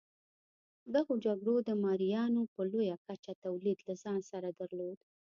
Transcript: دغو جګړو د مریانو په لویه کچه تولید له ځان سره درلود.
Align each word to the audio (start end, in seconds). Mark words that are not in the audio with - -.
دغو 0.95 1.13
جګړو 1.25 1.55
د 1.67 1.69
مریانو 1.83 2.41
په 2.53 2.61
لویه 2.71 2.97
کچه 3.07 3.33
تولید 3.45 3.79
له 3.87 3.93
ځان 4.03 4.19
سره 4.31 4.49
درلود. 4.59 4.99